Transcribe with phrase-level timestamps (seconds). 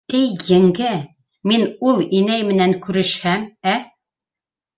[0.19, 0.93] —Эй, еңгә,
[1.51, 3.77] мин ул инәй менән күрешһәм, ә?